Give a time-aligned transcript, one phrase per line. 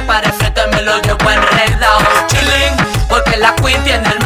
[0.00, 1.98] que para frente me lo llevo enredado.
[2.28, 2.76] Chilling,
[3.08, 4.18] porque la queen tiene el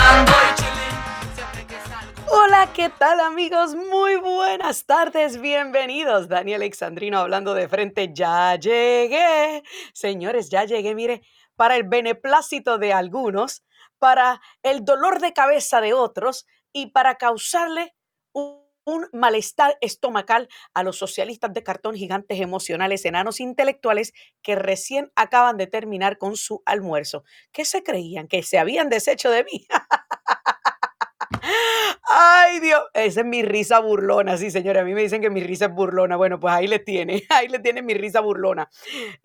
[1.66, 2.22] que salgo.
[2.28, 3.74] Hola, ¿qué tal amigos?
[3.74, 6.28] Muy buenas tardes, bienvenidos.
[6.28, 9.62] Daniel Alexandrino hablando de frente, ya llegué.
[9.92, 11.22] Señores, ya llegué, mire,
[11.56, 13.64] para el beneplácito de algunos,
[13.98, 17.94] para el dolor de cabeza de otros y para causarle
[18.32, 24.12] un, un malestar estomacal a los socialistas de cartón gigantes emocionales, enanos intelectuales
[24.42, 27.24] que recién acaban de terminar con su almuerzo.
[27.52, 28.28] ¿Qué se creían?
[28.28, 29.66] ¿Que se habían deshecho de mí?
[32.10, 34.82] Ay, Dios, esa es mi risa burlona, sí, señores.
[34.82, 36.16] A mí me dicen que mi risa es burlona.
[36.16, 38.68] Bueno, pues ahí le tiene, ahí le tiene mi risa burlona.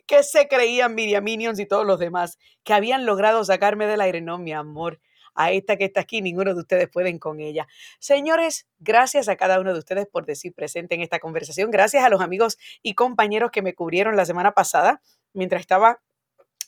[0.07, 4.21] ¿Qué se creían Miriam Minions y todos los demás que habían logrado sacarme del aire?
[4.21, 4.99] No, mi amor.
[5.41, 7.65] A esta que está aquí, ninguno de ustedes pueden con ella.
[7.99, 11.71] Señores, gracias a cada uno de ustedes por decir presente en esta conversación.
[11.71, 15.01] Gracias a los amigos y compañeros que me cubrieron la semana pasada
[15.33, 16.01] mientras estaba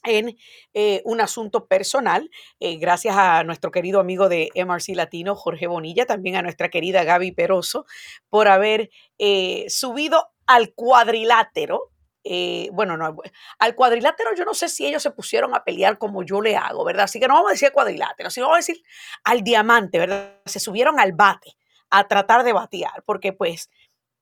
[0.04, 0.38] en
[0.74, 6.06] eh, un asunto personal, eh, gracias a nuestro querido amigo de MRC Latino, Jorge Bonilla,
[6.06, 7.86] también a nuestra querida Gaby Peroso,
[8.30, 11.91] por haber eh, subido al cuadrilátero.
[12.24, 13.16] Eh, bueno, no,
[13.60, 16.84] al cuadrilátero yo no sé si ellos se pusieron a pelear como yo le hago,
[16.84, 17.06] ¿verdad?
[17.06, 18.84] Así que no vamos a decir cuadrilátero, sino vamos a decir
[19.24, 20.36] al diamante, ¿verdad?
[20.46, 21.58] Se subieron al bate
[21.90, 23.70] a tratar de batear, porque pues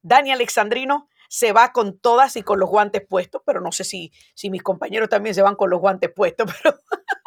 [0.02, 4.12] Dani Alexandrino se va con todas y con los guantes puestos, pero no sé si,
[4.34, 6.80] si mis compañeros también se van con los guantes puestos, pero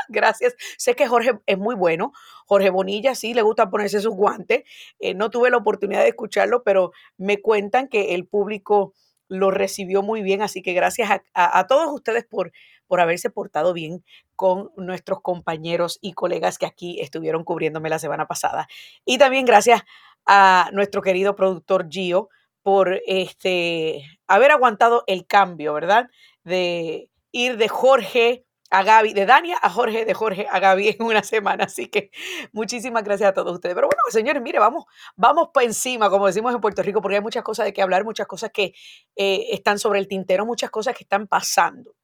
[0.08, 0.54] gracias.
[0.76, 2.12] Sé que Jorge es muy bueno.
[2.46, 4.64] Jorge Bonilla sí le gusta ponerse sus guantes.
[4.98, 8.94] Eh, no tuve la oportunidad de escucharlo, pero me cuentan que el público
[9.32, 12.52] lo recibió muy bien, así que gracias a, todos ustedes por,
[12.86, 14.04] por haberse portado bien
[14.36, 18.68] con nuestros compañeros y colegas que aquí estuvieron cubriéndome la semana pasada.
[19.06, 19.82] Y también gracias
[20.26, 22.28] a nuestro querido productor Gio
[22.62, 26.10] por este, haber aguantado el cambio, ¿verdad?
[26.44, 31.02] De ir de Jorge a Gaby, de Dania a Jorge, de Jorge a Gaby en
[31.02, 31.64] una semana.
[31.64, 32.10] Así que
[32.52, 33.74] muchísimas gracias a todos ustedes.
[33.74, 37.22] Pero bueno, señores, mire, vamos, vamos para encima, como decimos en Puerto Rico, porque hay
[37.22, 38.74] muchas cosas de qué hablar, muchas cosas que
[39.14, 41.94] eh, están sobre el tintero, muchas cosas que están pasando.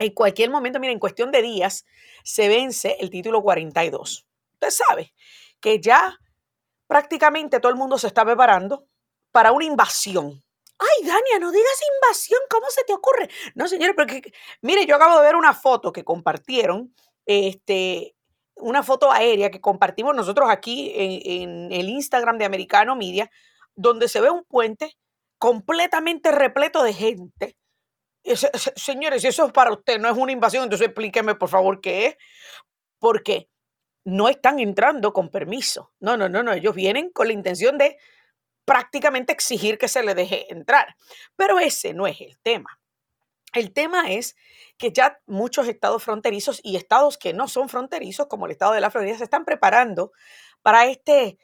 [0.00, 1.86] En cualquier momento, mire, en cuestión de días,
[2.24, 4.26] se vence el título 42.
[4.54, 5.14] Usted sabe
[5.60, 6.18] que ya
[6.88, 8.88] prácticamente todo el mundo se está preparando
[9.30, 10.42] para una invasión.
[10.82, 13.28] Ay, Dania, no digas invasión, ¿cómo se te ocurre?
[13.54, 14.32] No, señores, porque
[14.62, 16.92] mire, yo acabo de ver una foto que compartieron,
[17.24, 18.16] este,
[18.56, 23.30] una foto aérea que compartimos nosotros aquí en, el Instagram de Americano Media,
[23.76, 24.96] donde se ve un puente
[25.38, 27.56] completamente repleto de gente.
[28.76, 32.06] Señores, si eso es para usted, no es una invasión, entonces explíqueme por favor qué
[32.06, 32.16] es,
[32.98, 33.48] porque
[34.04, 35.92] no están entrando con permiso.
[36.00, 37.98] No, no, no, no, ellos vienen con la intención de
[38.64, 40.96] prácticamente exigir que se le deje entrar.
[41.36, 42.78] Pero ese no es el tema.
[43.52, 44.34] El tema es
[44.78, 48.80] que ya muchos estados fronterizos y estados que no son fronterizos, como el estado de
[48.80, 50.12] la Florida, se están preparando
[50.62, 51.38] para este,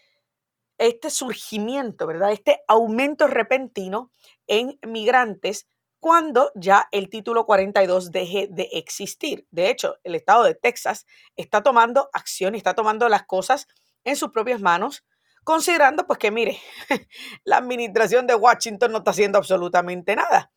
[0.79, 2.33] este surgimiento, ¿verdad?
[2.33, 4.11] Este aumento repentino
[4.47, 5.69] en migrantes
[6.01, 9.47] cuando ya el título 42 deje de existir.
[9.51, 13.67] De hecho, el estado de Texas está tomando acción está tomando las cosas
[14.05, 15.05] en sus propias manos,
[15.49, 16.61] considerando pues que mire,
[17.45, 20.53] la administración de Washington no está haciendo absolutamente nada.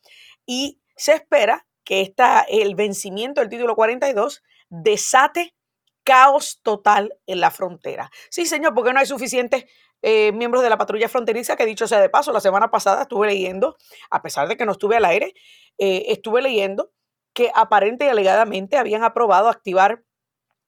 [0.45, 5.55] Y se espera que esta, el vencimiento del título 42 desate
[6.03, 8.11] caos total en la frontera.
[8.29, 9.63] Sí, señor, porque no hay suficientes
[10.01, 13.27] eh, miembros de la patrulla fronteriza, que dicho sea de paso, la semana pasada estuve
[13.27, 13.77] leyendo,
[14.09, 15.33] a pesar de que no estuve al aire,
[15.77, 16.91] eh, estuve leyendo
[17.31, 20.03] que aparente y alegadamente habían aprobado activar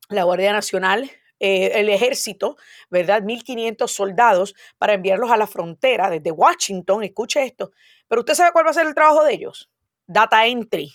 [0.08, 1.12] la Guardia Nacional,
[1.46, 2.56] eh, el ejército,
[2.90, 3.22] ¿verdad?
[3.22, 7.74] 1.500 soldados para enviarlos a la frontera desde Washington, escuche esto.
[8.08, 9.70] Pero usted sabe cuál va a ser el trabajo de ellos.
[10.08, 10.94] Data entry.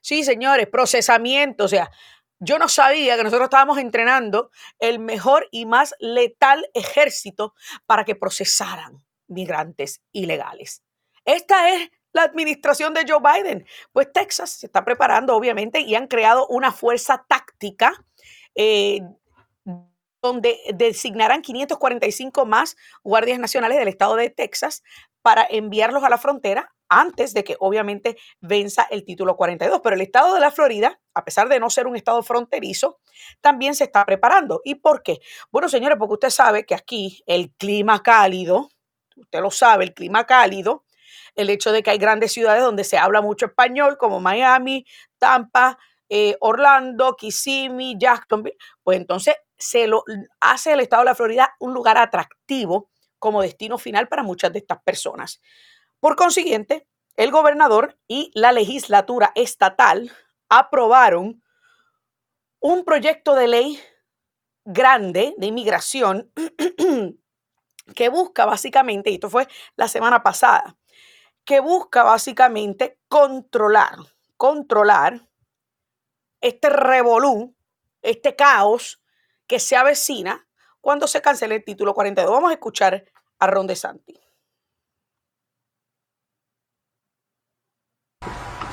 [0.00, 1.64] Sí, señores, procesamiento.
[1.64, 1.90] O sea,
[2.38, 8.14] yo no sabía que nosotros estábamos entrenando el mejor y más letal ejército para que
[8.14, 10.84] procesaran migrantes ilegales.
[11.24, 13.66] Esta es la administración de Joe Biden.
[13.90, 18.04] Pues Texas se está preparando, obviamente, y han creado una fuerza táctica
[18.54, 19.00] eh,
[20.22, 24.82] donde designarán 545 más guardias nacionales del estado de Texas
[25.22, 29.80] para enviarlos a la frontera antes de que obviamente venza el título 42.
[29.82, 32.98] Pero el estado de la Florida, a pesar de no ser un estado fronterizo,
[33.40, 34.60] también se está preparando.
[34.64, 35.20] ¿Y por qué?
[35.50, 38.68] Bueno, señores, porque usted sabe que aquí el clima cálido,
[39.16, 40.84] usted lo sabe, el clima cálido,
[41.36, 44.84] el hecho de que hay grandes ciudades donde se habla mucho español, como Miami,
[45.18, 45.78] Tampa,
[46.12, 50.02] eh, Orlando, Kissimmee, Jacksonville, pues entonces se lo
[50.40, 52.90] hace el estado de la Florida un lugar atractivo
[53.20, 55.40] como destino final para muchas de estas personas.
[56.00, 60.10] Por consiguiente, el gobernador y la legislatura estatal
[60.48, 61.42] aprobaron
[62.58, 63.80] un proyecto de ley
[64.64, 66.32] grande de inmigración
[67.94, 69.46] que busca básicamente, y esto fue
[69.76, 70.76] la semana pasada,
[71.44, 73.96] que busca básicamente controlar,
[74.36, 75.29] controlar
[76.40, 77.54] este revolú,
[78.02, 79.00] este caos
[79.46, 80.46] que se avecina
[80.80, 82.30] cuando se cancele el título 42.
[82.30, 83.04] Vamos a escuchar
[83.38, 84.20] a Ron DeSantis.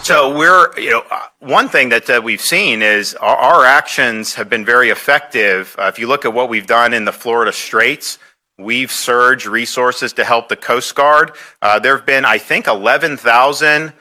[0.03, 4.47] So we're, you know, uh, one thing that we've seen is our, our, actions have
[4.47, 5.75] been very effective.
[5.77, 8.17] Uh, if you look at what we've done in the Florida Straits,
[8.57, 11.33] we've surged resources to help the Coast Guard.
[11.61, 13.91] Uh, there have been, I think, 11,000 uh,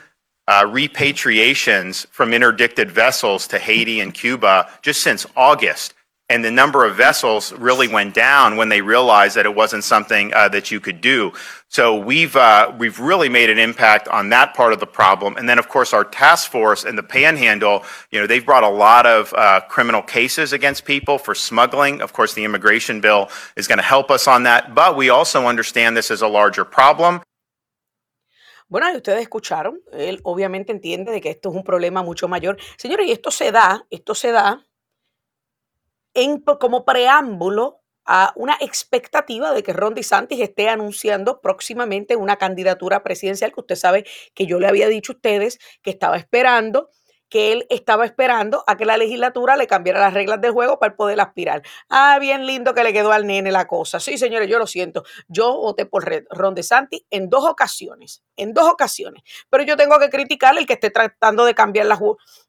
[0.48, 5.94] repatriations from interdicted vessels to Haiti and Cuba just since August
[6.28, 10.34] and the number of vessels really went down when they realized that it wasn't something
[10.34, 11.32] uh, that you could do.
[11.68, 15.36] So we've uh, we've really made an impact on that part of the problem.
[15.36, 18.68] And then of course our task force and the Panhandle, you know, they've brought a
[18.68, 22.00] lot of uh, criminal cases against people for smuggling.
[22.00, 24.74] Of course, the immigration bill is going to help us on that.
[24.74, 27.20] But we also understand this is a larger problem.
[28.68, 32.58] Bueno, y ustedes escucharon, él obviamente entiende de que esto es un problema mucho mayor.
[32.76, 34.66] Señores, y esto se da, esto se da
[36.58, 43.52] como preámbulo a una expectativa de que Ron DeSantis esté anunciando próximamente una candidatura presidencial
[43.52, 44.04] que usted sabe
[44.34, 46.90] que yo le había dicho a ustedes que estaba esperando
[47.28, 50.96] que él estaba esperando a que la legislatura le cambiara las reglas del juego para
[50.96, 51.62] poder aspirar.
[51.88, 54.00] Ah, bien lindo que le quedó al nene la cosa.
[54.00, 55.04] Sí, señores, yo lo siento.
[55.28, 59.22] Yo voté por Ron DeSantis en dos ocasiones, en dos ocasiones.
[59.50, 62.00] Pero yo tengo que criticar el que esté tratando de cambiar las,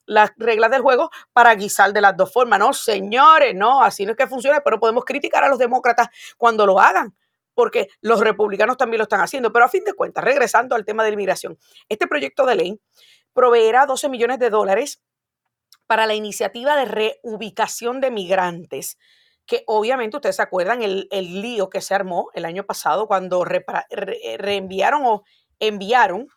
[0.06, 2.60] las reglas del juego para guisar de las dos formas.
[2.60, 6.08] No, señores, no, así no es que funcione, pero podemos criticar a los demócratas
[6.38, 7.16] cuando lo hagan
[7.58, 9.52] porque los republicanos también lo están haciendo.
[9.52, 11.58] Pero a fin de cuentas, regresando al tema de la inmigración,
[11.90, 12.80] este proyecto de ley
[13.38, 15.04] proveerá 12 millones de dólares
[15.86, 18.98] para la iniciativa de reubicación de migrantes,
[19.46, 25.04] que obviamente ustedes se acuerdan el, lío que se armó el año pasado cuando reenviaron
[25.06, 25.24] o
[25.60, 26.28] enviaron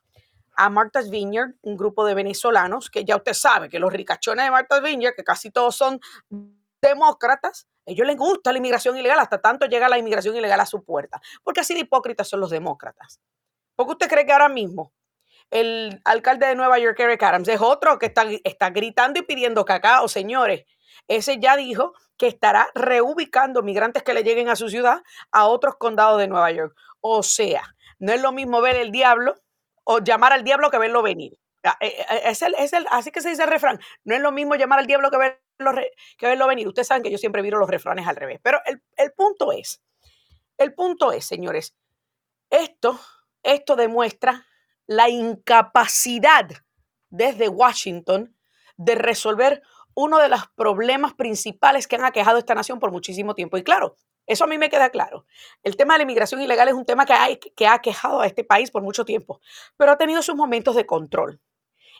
[0.55, 4.51] a Martha's Vineyard un grupo de venezolanos, que ya usted sabe que los ricachones de
[4.51, 6.01] Martha's Vineyard, que casi todos son
[6.83, 10.85] demócratas, ellos les gusta la inmigración ilegal, hasta tanto llega la inmigración ilegal a su
[10.85, 13.21] puerta, porque así de hipócritas son los demócratas.
[13.75, 14.93] ¿Por qué usted cree que ahora mismo
[15.51, 19.65] el alcalde de Nueva York, Eric Adams, es otro que está, está gritando y pidiendo
[19.65, 20.65] cacao, señores.
[21.09, 25.03] Ese ya dijo que estará reubicando migrantes que le lleguen a su ciudad
[25.33, 26.77] a otros condados de Nueva York.
[27.01, 29.35] O sea, no es lo mismo ver el diablo
[29.85, 31.37] o llamar al diablo que verlo venir.
[31.65, 33.81] Ah, eh, eh, es el, es el, así que se dice el refrán.
[34.05, 35.83] No es lo mismo llamar al diablo que verlo,
[36.17, 36.69] que verlo venir.
[36.69, 38.39] Ustedes saben que yo siempre viro los refranes al revés.
[38.43, 39.83] Pero el, el punto es,
[40.59, 41.75] el punto es, señores,
[42.51, 43.01] esto,
[43.43, 44.47] esto demuestra
[44.91, 46.49] la incapacidad
[47.11, 48.37] desde Washington
[48.77, 49.63] de resolver
[49.95, 53.57] uno de los problemas principales que han aquejado esta nación por muchísimo tiempo.
[53.57, 53.95] Y claro,
[54.27, 55.27] eso a mí me queda claro.
[55.63, 58.27] El tema de la inmigración ilegal es un tema que, hay, que ha aquejado a
[58.27, 59.41] este país por mucho tiempo,
[59.77, 61.41] pero ha tenido sus momentos de control.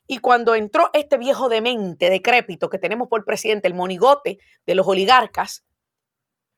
[0.09, 4.89] Y cuando entró este viejo demente, decrépito que tenemos por presidente, el monigote de los
[4.89, 5.65] oligarcas,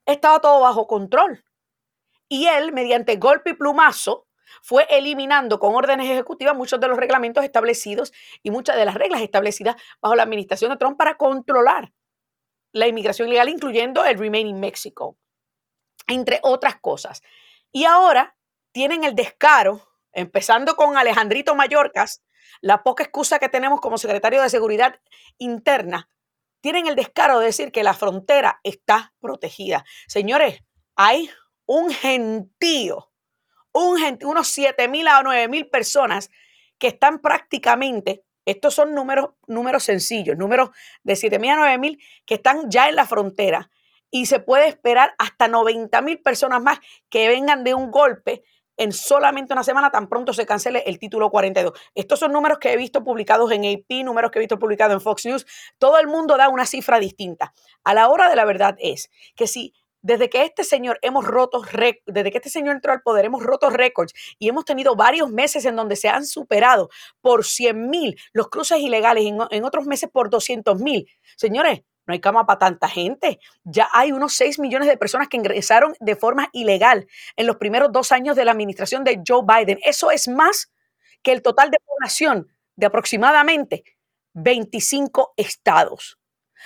[0.06, 1.44] estaba todo bajo control.
[2.26, 4.26] Y él, mediante golpe y plumazo,
[4.60, 8.12] fue eliminando con órdenes ejecutivas muchos de los reglamentos establecidos
[8.42, 11.92] y muchas de las reglas establecidas bajo la administración de Trump para controlar
[12.72, 15.16] la inmigración ilegal, incluyendo el Remain in Mexico,
[16.06, 17.22] entre otras cosas.
[17.70, 18.36] Y ahora
[18.72, 22.22] tienen el descaro, empezando con Alejandrito Mayorkas,
[22.60, 25.00] la poca excusa que tenemos como secretario de Seguridad
[25.38, 26.08] Interna,
[26.60, 29.84] tienen el descaro de decir que la frontera está protegida.
[30.06, 30.60] Señores,
[30.94, 31.28] hay
[31.66, 33.11] un gentío
[33.72, 36.30] unos 7 mil a 9 mil personas
[36.78, 40.70] que están prácticamente, estos son números, números sencillos, números
[41.04, 43.70] de 7 mil a 9 mil que están ya en la frontera
[44.10, 48.44] y se puede esperar hasta 90 mil personas más que vengan de un golpe
[48.76, 51.72] en solamente una semana tan pronto se cancele el título 42.
[51.94, 55.00] Estos son números que he visto publicados en AP, números que he visto publicados en
[55.00, 55.46] Fox News.
[55.78, 57.54] Todo el mundo da una cifra distinta.
[57.84, 61.24] A la hora de la verdad es que si desde que este señor hemos
[62.06, 65.64] desde que este señor entró al poder, hemos roto récords y hemos tenido varios meses
[65.64, 66.90] en donde se han superado
[67.20, 71.08] por 100 mil los cruces ilegales, en, en otros meses por 200 mil.
[71.36, 73.38] Señores, no hay cama para tanta gente.
[73.64, 77.06] Ya hay unos 6 millones de personas que ingresaron de forma ilegal
[77.36, 79.78] en los primeros dos años de la administración de Joe Biden.
[79.84, 80.72] Eso es más
[81.22, 83.84] que el total de población de aproximadamente
[84.34, 86.18] 25 estados.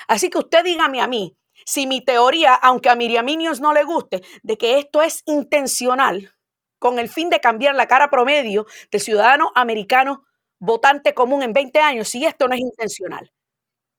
[0.09, 3.27] Así que usted dígame a mí, si mi teoría, aunque a Miriam
[3.61, 6.33] no le guste, de que esto es intencional,
[6.79, 10.25] con el fin de cambiar la cara promedio del ciudadano americano
[10.59, 13.33] votante común en 20 años, si esto no es intencional.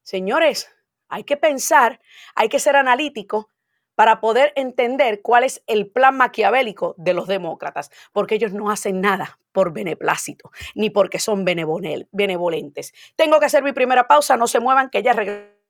[0.04, 0.70] Señores,
[1.10, 2.00] hay que pensar,
[2.36, 3.52] hay que ser analítico
[3.96, 9.02] para poder entender cuál es el plan maquiavélico de los demócratas, porque ellos no hacen
[9.02, 12.94] nada por beneplácito, ni porque son benevolentes.
[13.16, 15.14] Tengo que hacer mi primera pausa, no se muevan, que ya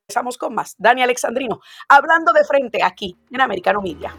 [0.08, 0.74] regresamos con más.
[0.78, 1.60] Dani Alexandrino,
[1.90, 4.16] hablando de frente aquí en Americano Media.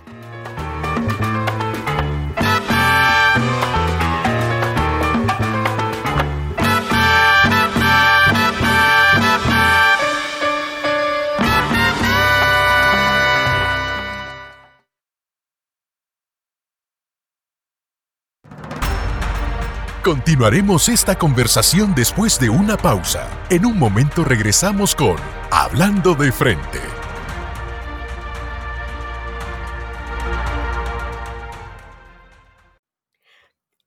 [20.08, 23.28] Continuaremos esta conversación después de una pausa.
[23.50, 25.16] En un momento regresamos con
[25.50, 26.78] Hablando de frente.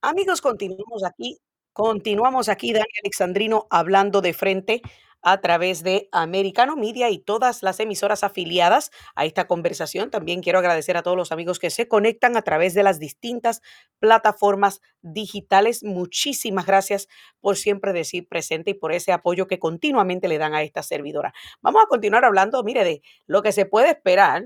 [0.04, 1.40] Amigos, continuamos aquí.
[1.74, 4.84] Continuamos aquí, Dani Alexandrino, hablando de frente
[5.22, 10.10] a través de Americano Media y todas las emisoras afiliadas a esta conversación.
[10.10, 13.62] También quiero agradecer a todos los amigos que se conectan a través de las distintas
[14.00, 15.84] plataformas digitales.
[15.84, 17.08] Muchísimas gracias
[17.40, 21.34] por siempre decir presente y por ese apoyo que continuamente le dan a esta servidora.
[21.62, 24.46] Vamos a continuar hablando, mire, de lo que se puede esperar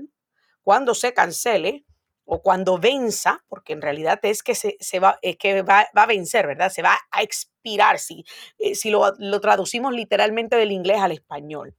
[0.62, 1.84] cuando se cancele
[2.26, 6.46] o cuando venza, porque en realidad es que se, va, es que va, a vencer,
[6.46, 6.70] ¿verdad?
[6.70, 8.24] Se va a expirar, si,
[8.58, 11.74] eh, si lo, traducimos literalmente del inglés al español.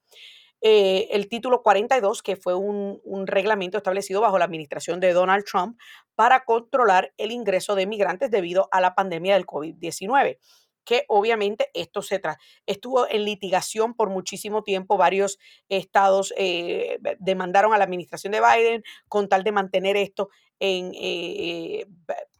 [0.61, 5.45] Eh, el título 42, que fue un, un, reglamento establecido bajo la administración de Donald
[5.45, 5.77] Trump
[6.15, 10.39] para controlar el ingreso de migrantes debido a la pandemia del COVID-19
[10.87, 12.21] que obviamente esto se
[12.65, 14.95] estuvo en litigación por muchísimo tiempo.
[14.95, 20.29] Varios estados eh, demandaron a la administración de Biden con tal de mantener esto
[20.59, 21.85] en, eh,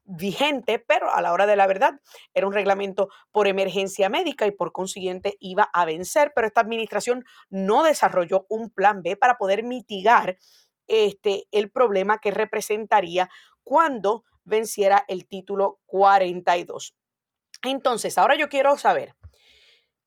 [0.06, 2.00] vigente, pero a la hora de la verdad
[2.34, 7.26] era un reglamento por emergencia médica y por consiguiente iba a vencer, pero esta administración
[7.50, 10.38] no desarrolló un plan B para poder mitigar
[10.88, 13.30] este, el problema que representaría
[13.66, 16.96] cuando venciera el título 42.
[17.64, 19.14] Entonces, ahora yo quiero saber,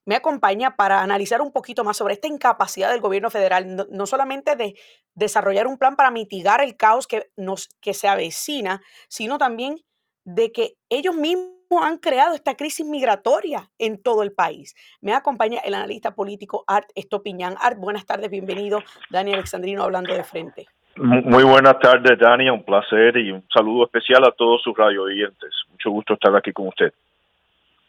[0.06, 4.56] me acompaña para analizar un poquito más sobre esta incapacidad del gobierno federal, no, solamente
[4.56, 4.74] de
[5.14, 9.76] desarrollar un plan para mitigar el caos que, nos, que se avecina, sino también
[10.24, 14.74] de que ellos mismos han creado esta crisis migratoria en todo el país.
[15.00, 17.54] Me acompaña el analista político Art Estopiñán.
[17.60, 18.82] Art, buenas tardes, bienvenido.
[19.10, 20.66] Dani Alexandrino hablando de frente.
[20.96, 22.50] Muy buenas tardes, Dani.
[22.50, 25.50] Un placer y un saludo especial a todos sus radio oyentes.
[25.70, 26.92] Mucho gusto estar aquí con usted.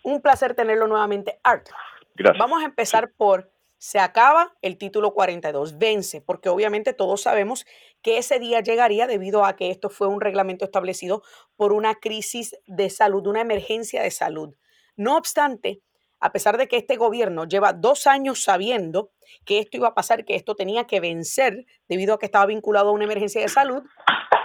[0.03, 1.69] Un placer tenerlo nuevamente, Art.
[2.15, 2.39] Gracias.
[2.39, 7.65] Vamos a empezar por, se acaba el título 42, vence, porque obviamente todos sabemos
[8.01, 11.23] que ese día llegaría debido a que esto fue un reglamento establecido
[11.55, 14.55] por una crisis de salud, una emergencia de salud.
[14.95, 15.81] No obstante,
[16.19, 19.11] a pesar de que este gobierno lleva dos años sabiendo
[19.45, 22.89] que esto iba a pasar, que esto tenía que vencer debido a que estaba vinculado
[22.89, 23.83] a una emergencia de salud,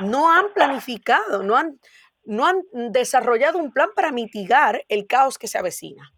[0.00, 1.78] no han planificado, no han,
[2.26, 6.10] no han desarrollado un plan para mitigar el caos que se avecina.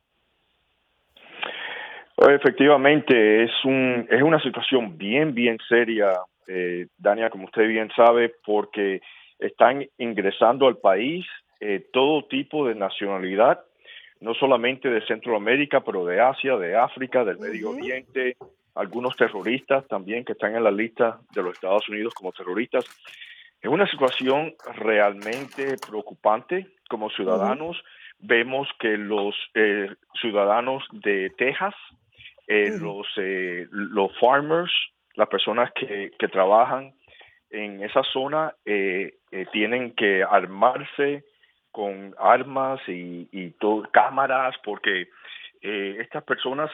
[2.16, 6.14] Efectivamente, es, un, es una situación bien, bien seria,
[6.48, 9.00] eh, Dania, como usted bien sabe, porque
[9.38, 11.24] están ingresando al país
[11.60, 13.60] eh, todo tipo de nacionalidad,
[14.20, 18.36] no solamente de Centroamérica, pero de Asia, de África, del Medio Oriente,
[18.74, 22.84] algunos terroristas también que están en la lista de los Estados Unidos como terroristas.
[23.60, 26.66] Es una situación realmente preocupante.
[26.88, 27.76] Como ciudadanos,
[28.18, 29.88] vemos que los eh,
[30.20, 31.74] ciudadanos de Texas,
[32.46, 34.72] eh, los, eh, los farmers,
[35.14, 36.94] las personas que, que trabajan
[37.50, 38.54] en esa zona,
[39.52, 41.24] tienen que armarse
[41.72, 43.54] con armas y, y
[43.90, 45.08] cámaras porque
[45.62, 46.70] estas personas,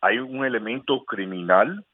[0.00, 1.84] hay un elemento criminal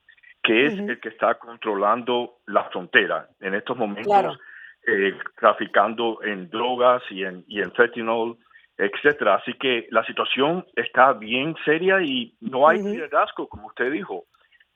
[0.49, 4.39] que es el que está controlando la frontera en estos momentos,
[4.87, 8.35] eh, traficando en drogas y en, y en fentanyl,
[8.79, 9.35] etcétera.
[9.35, 14.25] Así que la situación está bien seria y no hay liderazgo, como usted dijo,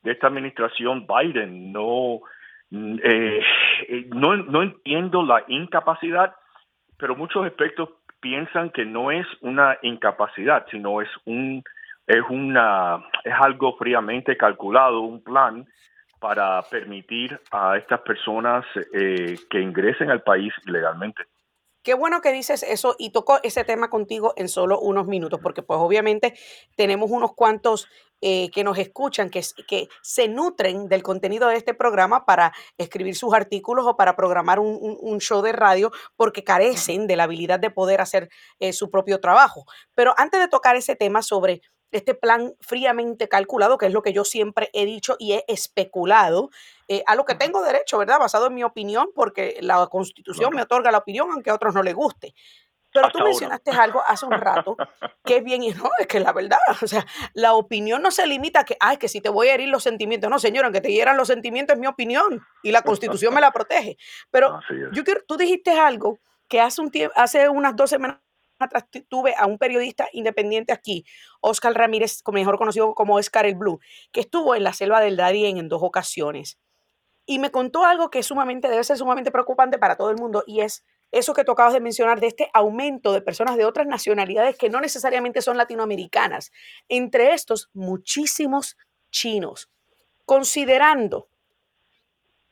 [0.03, 1.71] de esta administración Biden.
[1.71, 2.19] No,
[2.71, 3.41] eh,
[3.87, 6.35] eh, no, no entiendo la incapacidad,
[6.99, 7.89] pero muchos expertos
[8.19, 11.63] piensan que no es una incapacidad, sino es un
[12.07, 15.65] es una es algo fríamente calculado, un plan
[16.19, 21.23] para permitir a estas personas eh, que ingresen al país legalmente.
[21.83, 25.63] Qué bueno que dices eso y toco ese tema contigo en solo unos minutos, porque
[25.63, 26.33] pues obviamente
[26.77, 27.89] tenemos unos cuantos
[28.21, 33.17] eh, que nos escuchan, que, que se nutren del contenido de este programa para escribir
[33.17, 37.69] sus artículos o para programar un, show de radio, porque carecen de la habilidad de
[37.69, 38.29] poder hacer
[38.59, 39.65] eh, su propio trabajo.
[39.93, 41.61] Pero antes de tocar ese tema sobre
[41.97, 46.49] este plan fríamente calculado, que es lo que yo siempre he dicho y he especulado,
[46.87, 48.19] eh, a lo que tengo derecho, ¿verdad?
[48.19, 51.83] Basado en mi opinión, porque la constitución me otorga la opinión, aunque a otros no
[51.83, 52.33] les guste.
[52.93, 54.77] Pero tú mencionaste algo hace un rato
[55.25, 58.27] que es bien y no, es que la verdad, o sea, la opinión no se
[58.27, 60.29] limita a que, ay, que si te voy a herir los sentimientos.
[60.29, 63.51] No, señor, aunque te hieran los sentimientos es mi opinión y la constitución me la
[63.51, 63.97] protege.
[64.29, 64.59] Pero
[64.91, 68.19] yo quiero, tú dijiste algo que hace, un tiempo, hace unas dos semanas
[68.59, 71.05] atrás tuve a un periodista independiente aquí,
[71.41, 73.79] Oscar Ramírez, mejor conocido como Oscar el Blue,
[74.11, 76.57] que estuvo en la selva del Darién en dos ocasiones.
[77.25, 80.61] Y me contó algo que sumamente, debe ser sumamente preocupante para todo el mundo y
[80.61, 84.57] es eso que tú acabas de mencionar de este aumento de personas de otras nacionalidades
[84.57, 86.51] que no necesariamente son latinoamericanas.
[86.89, 88.77] Entre estos, muchísimos
[89.11, 89.69] chinos.
[90.25, 91.29] Considerando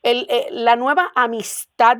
[0.04, 1.98] eh, la nueva amistad,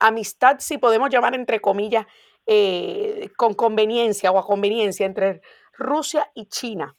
[0.00, 2.06] amistad si podemos llamar entre comillas,
[2.46, 5.40] eh, con conveniencia o a conveniencia entre
[5.76, 6.96] Rusia y China,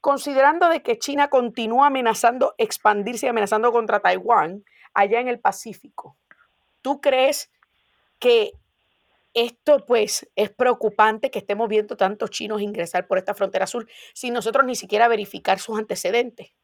[0.00, 6.16] considerando de que China continúa amenazando expandirse y amenazando contra Taiwán allá en el Pacífico,
[6.82, 7.50] ¿tú crees
[8.18, 8.52] que
[9.36, 14.32] esto pues es preocupante que estemos viendo tantos chinos ingresar por esta frontera sur sin
[14.32, 16.54] nosotros ni siquiera verificar sus antecedentes.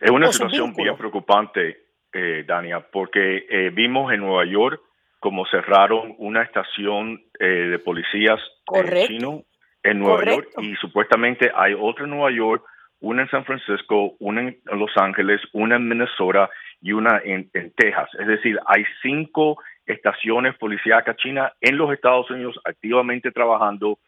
[0.00, 4.82] Es una situación bien preocupante, eh, Dania, porque eh, vimos en Nueva York
[5.20, 8.40] como cerraron una estación eh, de policías
[8.74, 9.44] eh, chino
[9.82, 12.64] en Nueva York y supuestamente hay otra en Nueva York,
[13.00, 16.50] una en San Francisco, una en Los Ángeles, una en Minnesota
[16.80, 18.08] y una en, en Texas.
[18.18, 23.98] Es decir, hay cinco estaciones policíacas chinas en los Estados Unidos activamente trabajando,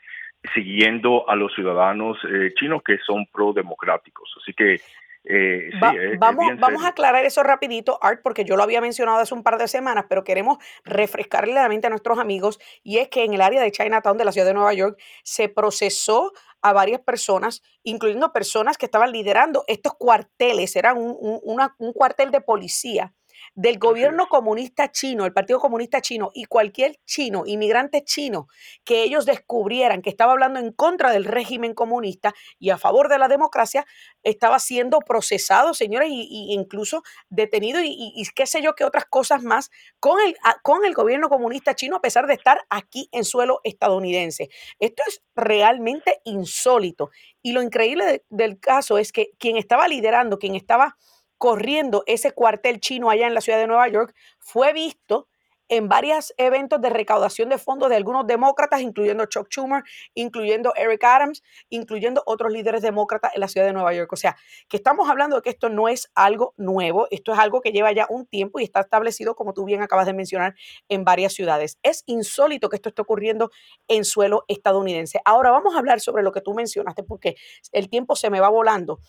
[0.55, 4.35] siguiendo a los ciudadanos eh, chinos que son pro-democráticos.
[4.41, 4.81] Así que
[5.25, 5.71] eh,
[6.19, 9.59] vamos, vamos a aclarar eso rapidito, Art, porque yo lo había mencionado hace un par
[9.59, 13.41] de semanas, pero queremos refrescarle la mente a nuestros amigos, y es que en el
[13.41, 18.33] área de Chinatown de la ciudad de Nueva York se procesó a varias personas, incluyendo
[18.33, 23.15] personas que estaban liderando estos cuarteles, eran un, un cuartel de policía
[23.55, 28.49] del gobierno comunista chino, el Partido Comunista Chino y cualquier chino, inmigrante chino,
[28.85, 33.19] que ellos descubrieran que estaba hablando en contra del régimen comunista y a favor de
[33.19, 33.85] la democracia,
[34.23, 39.71] estaba siendo procesado, señores, y, incluso detenido y, qué sé yo qué otras cosas más
[40.01, 44.49] con el, con el gobierno comunista chino a pesar de estar aquí en suelo estadounidense.
[44.79, 47.11] Esto es realmente insólito.
[47.43, 50.97] Y lo increíble del caso es que quien estaba liderando, quien estaba
[51.43, 55.27] corriendo ese cuartel chino allá en la ciudad de Nueva York, fue visto
[55.69, 59.83] en varios eventos de recaudación de fondos de algunos demócratas, incluyendo Chuck Schumer,
[60.15, 64.13] incluyendo Eric Adams, incluyendo otros líderes demócratas en la ciudad de Nueva York.
[64.13, 64.37] O sea,
[64.69, 67.91] que estamos hablando de que esto no es algo nuevo, esto es algo que lleva
[67.91, 70.55] ya un tiempo y está establecido, como tú bien acabas de mencionar,
[70.89, 71.77] en varias ciudades.
[71.83, 73.51] Es insólito que esto esté ocurriendo
[73.89, 75.21] en suelo estadounidense.
[75.25, 77.35] Ahora vamos a hablar sobre lo que tú mencionaste, porque
[77.73, 79.01] el tiempo se me va volando.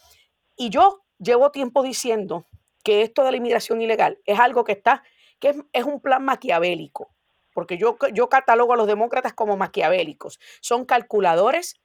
[0.55, 2.45] Y yo llevo tiempo diciendo
[2.83, 5.03] que esto de la inmigración ilegal es algo que está,
[5.39, 7.13] que es, un plan maquiavélico,
[7.53, 10.39] porque yo, yo catalogo a los demócratas como maquiavélicos.
[10.61, 11.75] Son calculadores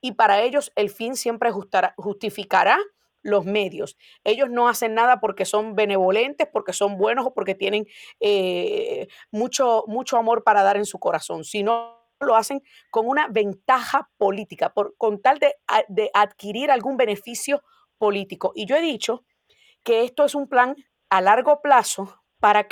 [0.00, 1.50] y para ellos el fin siempre
[1.96, 2.78] justificará
[3.22, 3.96] los medios.
[4.24, 7.86] Ellos no hacen nada porque son benevolentes, porque son buenos o porque tienen
[8.20, 14.08] eh, mucho, mucho amor para dar en su corazón, sino lo hacen con una ventaja
[14.16, 15.54] política, por, con tal de,
[15.88, 17.62] de adquirir algún beneficio
[17.98, 18.52] político.
[18.54, 19.24] Y yo he dicho
[19.82, 20.76] que esto es un plan
[21.10, 22.66] a largo plazo para,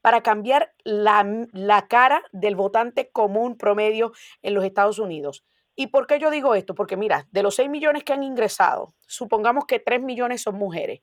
[0.00, 5.44] para cambiar la, la, cara del votante común promedio en los Estados Unidos.
[5.74, 6.74] ¿Y por qué yo digo esto?
[6.74, 11.00] Porque mira, de los 6 millones que han ingresado, supongamos que 3 millones son mujeres.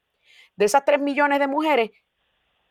[0.57, 1.91] De esas 3 millones de mujeres,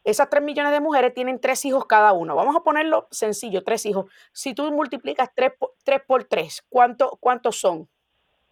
[0.05, 2.37] esas 3 millones de mujeres tienen 3 hijos cada uno.
[2.37, 4.13] Vamos a ponerlo sencillo, 3 hijos.
[4.33, 7.89] Si tú multiplicas 3 por 3, por 3 ¿cuánto, ¿cuántos son?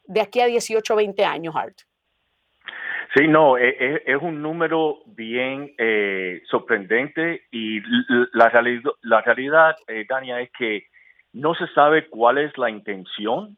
[0.05, 1.79] De aquí a 18 20 años, Art.
[3.15, 7.81] Sí, no, e, e, es, un número bien eh, sorprendente y
[8.33, 10.87] la, realidad, la realidad, eh, Dania, es que
[11.35, 13.57] no se sabe cuál es la intención,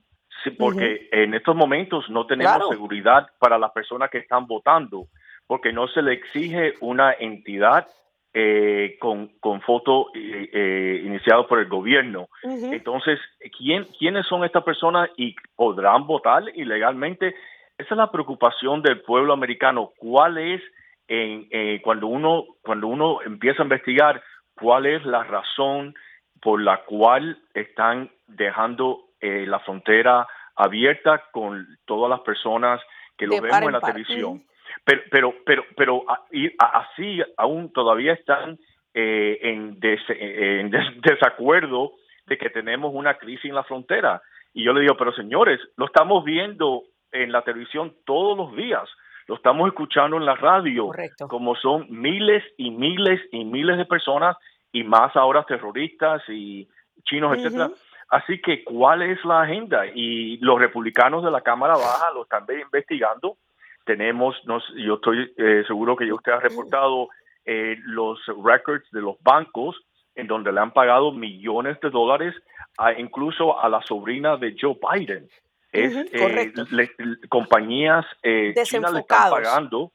[0.58, 5.06] porque en estos momentos no tenemos seguridad para las personas que están votando,
[5.46, 7.86] porque no se le exige una entidad
[8.32, 12.28] eh, con, con foto eh, iniciado por el gobierno.
[12.42, 13.20] Entonces,
[13.56, 17.34] ¿quién, ¿quiénes son estas personas y podrán votar ilegalmente?
[17.76, 19.92] Esa es la preocupación del pueblo americano.
[19.96, 20.62] ¿Cuál es,
[21.08, 24.22] en, eh, cuando, uno, cuando uno empieza a investigar,
[24.54, 25.94] cuál es la razón
[26.40, 32.80] por la cual están dejando eh, la frontera abierta con todas las personas
[33.16, 34.44] que lo vemos en la televisión?
[34.84, 36.04] Pero, pero, pero, pero
[36.58, 38.58] así aún todavía están
[38.92, 40.70] eh, en, en
[41.02, 41.92] desacuerdo
[42.26, 44.22] de que tenemos una crisis en la frontera.
[44.52, 46.84] Y yo le digo, pero señores, lo estamos viendo
[47.14, 48.88] en la televisión todos los días,
[49.26, 51.28] lo estamos escuchando en la radio, Correcto.
[51.28, 54.36] como son miles y miles y miles de personas
[54.72, 56.68] y más ahora terroristas y
[57.04, 57.66] chinos, etcétera.
[57.66, 57.76] Ujú.
[58.10, 59.86] Así que, ¿cuál es la agenda?
[59.86, 63.38] Y los republicanos de la Cámara Baja lo están investigando.
[63.86, 67.08] Tenemos, nos, yo estoy eh, seguro que ya usted ha reportado
[67.44, 69.76] eh, los records de los bancos
[70.14, 72.34] en donde le han pagado millones de dólares,
[72.78, 75.28] a, incluso a la sobrina de Joe Biden.
[75.74, 76.64] Es, eh, correcto.
[76.70, 76.90] le-
[77.28, 79.92] compañías eh, chinas le están pagando.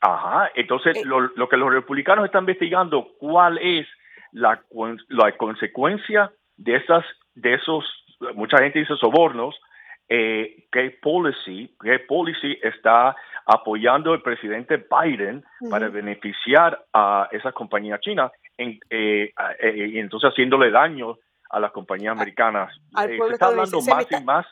[0.00, 1.02] Ajá, entonces Eh.
[1.04, 3.86] lo, lo que los republicanos están investigando, ¿cuál es
[4.32, 4.62] la,
[5.08, 7.84] la consecuencia de esas, de esos,
[8.34, 9.58] mucha gente dice sobornos,
[10.08, 18.00] eh, qué policy, qué policy está apoyando el presidente Biden para beneficiar a esas compañías
[18.00, 21.16] chinas, en, eh, eh, y entonces haciéndole daño
[21.50, 22.72] a las compañías americanas.
[22.94, 24.46] al Eh, se está hablando más y más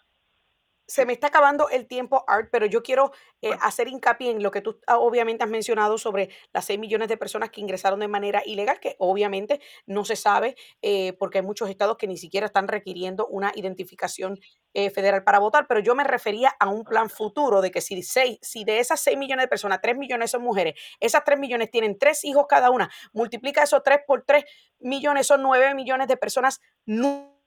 [0.88, 3.62] Se me está acabando el tiempo, Art, pero yo quiero eh, Bueno.
[3.64, 7.16] hacer hincapié en lo que tú ah, obviamente has mencionado sobre las 6 millones de
[7.16, 11.70] personas que ingresaron de manera ilegal, que obviamente no se sabe eh, porque hay muchos
[11.70, 14.38] estados que ni siquiera están requiriendo una identificación
[14.74, 18.02] eh, federal para votar, pero yo me refería a un plan futuro de que si,
[18.02, 21.70] seis, si de esas 6 millones de personas, 3 millones son mujeres, esas 3 millones
[21.70, 24.44] tienen 3 hijos cada una, multiplica esos 3 por 3
[24.80, 26.60] millones, son 9 millones de personas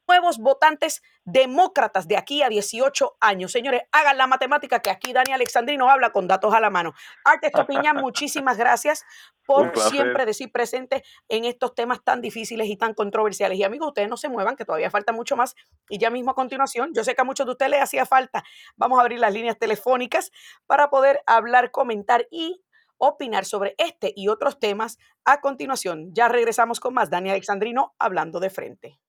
[0.07, 3.51] nuevos votantes demócratas de aquí a 18 años.
[3.51, 6.93] Señores, hagan la matemática que aquí Dani Alexandrino habla con datos a la mano.
[7.25, 9.03] Arte Estupiñán, muchísimas gracias
[9.45, 13.57] por siempre decir presente en estos temas tan difíciles y tan controversiales.
[13.57, 15.55] Y amigos, ustedes no se muevan, que todavía falta mucho más.
[15.89, 18.43] Y ya mismo a continuación, yo sé que a muchos de ustedes les hacía falta.
[18.75, 20.31] Vamos a abrir las líneas telefónicas
[20.65, 22.61] para poder hablar, comentar y
[22.97, 26.13] opinar sobre este y otros temas a continuación.
[26.13, 28.99] Ya regresamos con más Dani Alexandrino hablando de frente.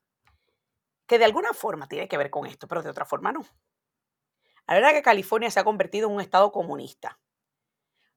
[1.08, 3.46] que de alguna forma tiene que ver con esto, pero de otra forma no.
[4.68, 7.20] La verdad que California se ha convertido en un estado comunista.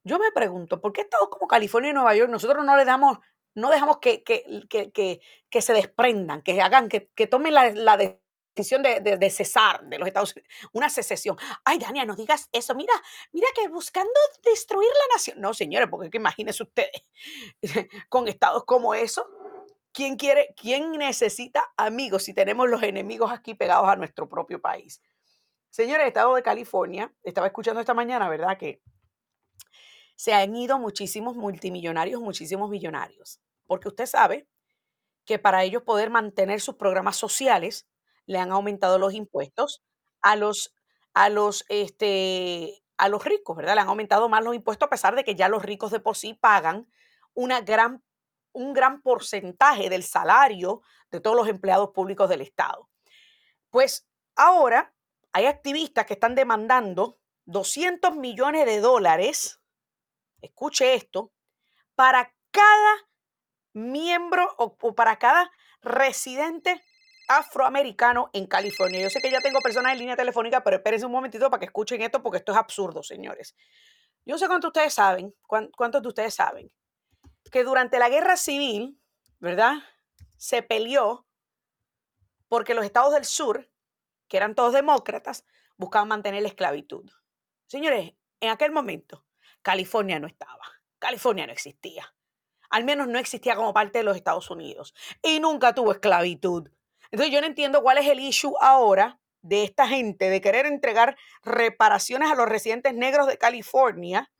[0.05, 3.19] Yo me pregunto, ¿por qué estados como California y Nueva York nosotros no le damos,
[3.55, 5.21] no dejamos que, que, que,
[5.51, 8.24] que, se desprendan, que hagan, que, que tomen la, la decisión
[8.55, 11.37] de, de, de, cesar de los Estados Unidos, una secesión?
[11.65, 12.75] Ay, Dania, no digas eso.
[12.75, 12.95] Mira,
[13.33, 14.13] mira que buscando
[14.43, 15.41] destruir la nación.
[15.41, 17.05] No, señores, porque que imagínense ustedes
[18.09, 19.27] con estados como eso.
[19.93, 25.01] ¿Quién quiere, quién necesita amigos si tenemos los enemigos aquí pegados a nuestro propio país?
[25.71, 28.59] Señores, estado de California, estaba escuchando esta mañana, ¿verdad?
[28.59, 28.81] Que
[30.17, 34.47] se han ido muchísimos multimillonarios, muchísimos millonarios, porque usted sabe
[35.25, 37.89] que para ellos poder mantener sus programas sociales,
[38.27, 39.83] le han aumentado los impuestos
[40.23, 40.75] a los,
[41.13, 43.75] a los, este, a los ricos, ¿verdad?
[43.75, 46.17] Le han aumentado más los impuestos a pesar de que ya los ricos de por
[46.17, 46.89] sí pagan
[47.35, 48.03] una gran,
[48.53, 52.89] un gran porcentaje del salario de todos los empleados públicos del Estado.
[53.71, 54.07] Pues
[54.37, 54.95] ahora
[55.33, 59.61] hay activistas que están demandando 200 millones de dólares,
[60.41, 61.33] escuche esto,
[61.95, 63.09] para cada
[63.73, 65.51] miembro o, o para cada
[65.83, 66.83] residente
[67.29, 69.01] afroamericano en California.
[69.01, 71.67] Yo sé que ya tengo personas en línea telefónica, pero espérense un momentito para que
[71.67, 73.55] escuchen esto porque esto es absurdo, señores.
[74.25, 76.71] Yo sé cuántos de ustedes saben, cuántos de ustedes saben,
[77.51, 78.99] que durante la guerra civil,
[79.39, 79.75] ¿verdad?
[80.39, 81.27] Se peleó
[82.49, 83.71] porque los estados del sur,
[84.29, 85.45] que eran todos demócratas,
[85.77, 87.11] buscaban mantener la esclavitud.
[87.67, 89.25] Señores, en aquel momento,
[89.63, 90.63] California no estaba.
[90.99, 92.15] California no existía.
[92.71, 94.95] Al menos no existía como parte de los Estados Unidos.
[95.23, 96.71] Y nunca tuvo esclavitud.
[97.15, 101.17] Entonces yo no entiendo cuál es el issue ahora de esta gente de querer entregar
[101.45, 104.33] reparaciones a los residentes negros de California,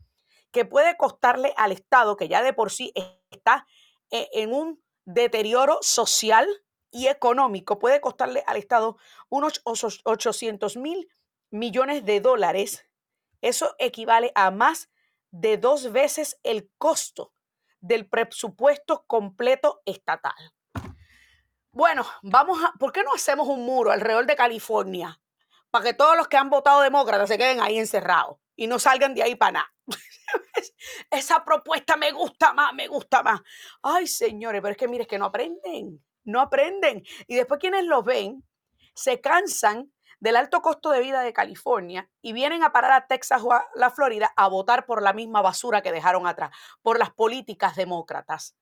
[0.51, 2.93] que puede costarle al Estado, que ya de por sí
[3.31, 3.65] está
[4.11, 6.49] eh, en un deterioro social
[6.91, 8.97] y económico, puede costarle al Estado
[9.29, 11.09] unos 800 mil
[11.51, 12.89] millones de dólares.
[13.41, 14.91] Eso equivale a más
[15.31, 17.35] de dos veces el costo
[17.79, 20.35] del presupuesto completo estatal.
[21.75, 25.21] Bueno, vamos a, ¿por qué no hacemos un muro alrededor de California?
[25.73, 29.13] Para que todos los que han votado demócrata se queden ahí encerrados y no salgan
[29.13, 29.75] de ahí para nada.
[31.11, 33.41] Esa propuesta me gusta más, me gusta más.
[33.83, 37.03] Ay, señores, pero es que mire, es que no aprenden, no aprenden.
[37.27, 38.45] Y después quienes lo ven
[38.95, 43.43] se cansan del alto costo de vida de California y vienen a parar a Texas
[43.43, 47.11] o a la Florida a votar por la misma basura que dejaron atrás, por las
[47.11, 48.55] políticas demócratas.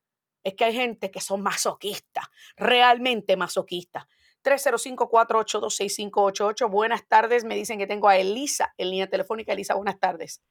[0.44, 2.24] Es que hay gente que son masoquistas,
[2.57, 4.07] realmente masoquistas.
[4.44, 6.68] 305-482-6588.
[6.68, 7.44] Buenas tardes.
[7.44, 9.52] Me dicen que tengo a Elisa en línea telefónica.
[9.52, 10.42] Elisa, buenas tardes.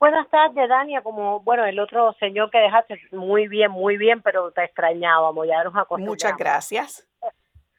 [0.00, 1.02] Buenas tardes, Dania.
[1.02, 5.64] Como, bueno, el otro señor que dejaste, muy bien, muy bien, pero te extrañábamos, ya
[5.64, 6.08] nos acostumbramos.
[6.08, 7.08] Muchas gracias.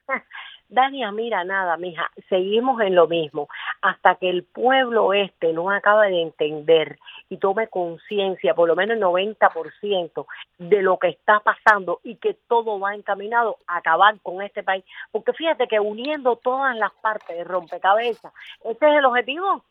[0.69, 3.49] Dania, mira, nada, mija, seguimos en lo mismo.
[3.81, 8.97] Hasta que el pueblo este no acaba de entender y tome conciencia, por lo menos
[8.97, 10.27] el 90%
[10.59, 14.85] de lo que está pasando y que todo va encaminado a acabar con este país.
[15.11, 18.31] Porque fíjate que uniendo todas las partes de rompecabezas,
[18.63, 19.65] este es el objetivo.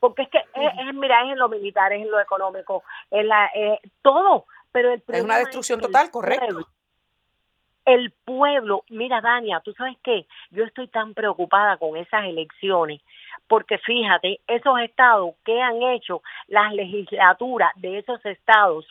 [0.00, 3.50] Porque es que es, mira, es en lo militar, es en lo económico, en la,
[3.54, 4.46] eh, todo.
[4.72, 6.66] Pero el es una destrucción total, correcto
[7.88, 13.00] el pueblo, mira Dania, tú sabes qué, yo estoy tan preocupada con esas elecciones,
[13.46, 18.86] porque fíjate, esos estados que han hecho las legislaturas de esos estados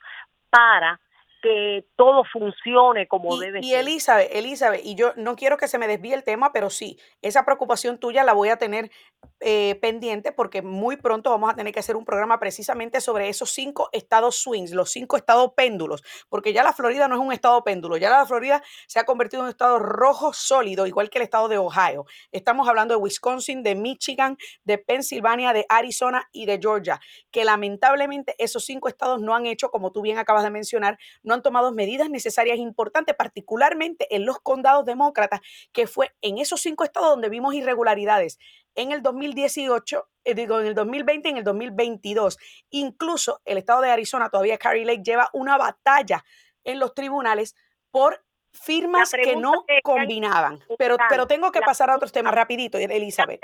[0.50, 1.00] para
[1.48, 3.72] que todo funcione como debe y ser.
[3.72, 7.00] Y Elizabeth, Elizabeth, y yo no quiero que se me desvíe el tema, pero sí,
[7.22, 8.92] esa preocupación tuya la voy a tener
[9.40, 13.52] eh, pendiente porque muy pronto vamos a tener que hacer un programa precisamente sobre esos
[13.52, 17.64] cinco estados swings, los cinco estados péndulos, porque ya la Florida no es un estado
[17.64, 21.24] péndulo, ya la Florida se ha convertido en un estado rojo sólido, igual que el
[21.24, 22.06] estado de Ohio.
[22.34, 27.00] Estamos hablando de Wisconsin, de Michigan, de Pensilvania, de Arizona y de Georgia,
[27.32, 31.37] que lamentablemente esos cinco estados no han hecho, como tú bien acabas de mencionar, no
[31.38, 36.84] han tomado medidas necesarias importantes, particularmente en los condados demócratas, que fue en esos cinco
[36.84, 38.38] estados donde vimos irregularidades
[38.76, 42.38] en el 2018, eh, digo, en el 2020 y en el 2022.
[42.70, 46.24] Incluso el estado de Arizona, todavía Carrie Lake, lleva una batalla
[46.64, 47.56] en los tribunales
[47.92, 50.60] por firmas que no combinaban.
[50.78, 53.42] Pero, pero tengo que pasar a otros temas rapidito, Elizabeth.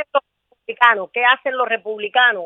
[0.65, 2.45] ¿Qué hacen los republicanos?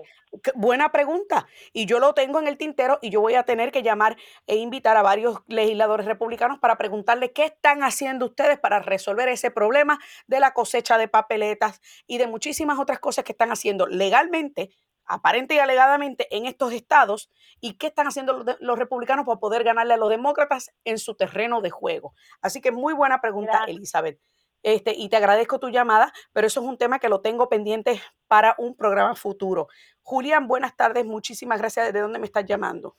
[0.55, 1.47] Buena pregunta.
[1.71, 4.55] Y yo lo tengo en el tintero y yo voy a tener que llamar e
[4.55, 9.99] invitar a varios legisladores republicanos para preguntarle qué están haciendo ustedes para resolver ese problema
[10.27, 14.71] de la cosecha de papeletas y de muchísimas otras cosas que están haciendo legalmente,
[15.05, 17.29] aparente y alegadamente en estos estados
[17.61, 21.61] y qué están haciendo los, republicanos para poder ganarle a los demócratas en su terreno
[21.61, 22.13] de juego.
[22.41, 24.19] Así que muy buena pregunta, Elizabeth.
[24.67, 28.01] Este, y te agradezco tu llamada, pero eso es un tema que lo tengo pendiente
[28.27, 29.69] para un programa futuro.
[30.01, 31.93] Julián, buenas tardes, muchísimas gracias.
[31.93, 32.97] ¿De dónde me estás llamando?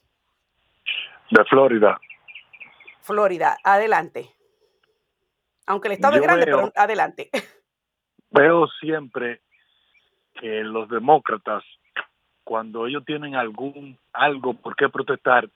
[1.31, 2.01] De Florida.
[3.03, 4.31] Florida, adelante.
[5.67, 7.29] Aunque el estado es grande, pero adelante.
[8.31, 9.43] Veo siempre
[10.41, 11.65] que los demócratas,
[12.45, 15.51] cuando ellos tienen algún algo por qué protestar,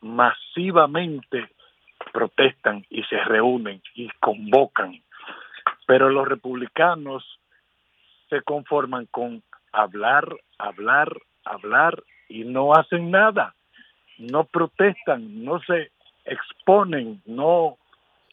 [0.00, 1.50] masivamente
[2.12, 5.00] protestan y se reúnen y convocan
[5.86, 7.24] pero los republicanos
[8.28, 9.42] se conforman con
[9.72, 10.26] hablar,
[10.58, 13.54] hablar, hablar y no hacen nada,
[14.18, 15.90] no protestan, no se
[16.24, 17.76] exponen, no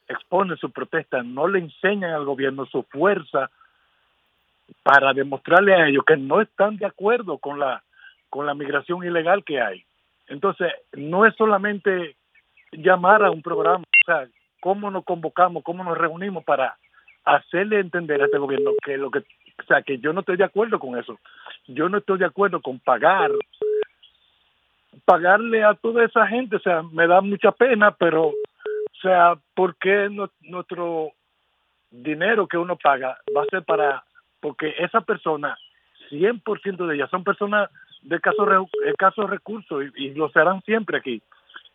[0.07, 3.49] exponen su protesta, no le enseñan al gobierno su fuerza
[4.83, 7.83] para demostrarle a ellos que no están de acuerdo con la
[8.29, 9.83] con la migración ilegal que hay.
[10.27, 12.15] Entonces, no es solamente
[12.71, 14.27] llamar a un programa, o sea,
[14.61, 16.77] cómo nos convocamos, cómo nos reunimos para
[17.35, 20.43] hacerle entender a este gobierno que lo que, o sea, que yo no estoy de
[20.43, 21.19] acuerdo con eso.
[21.67, 23.31] Yo no estoy de acuerdo con pagar,
[25.05, 29.75] pagarle a toda esa gente, o sea, me da mucha pena, pero, o sea, ¿por
[29.77, 30.09] qué
[30.41, 31.11] nuestro
[31.91, 34.03] dinero que uno paga va a ser para,
[34.39, 35.57] porque esa persona,
[36.09, 37.69] 100% de ellas son personas
[38.01, 38.47] de casos
[38.97, 41.21] caso recursos y, y lo serán siempre aquí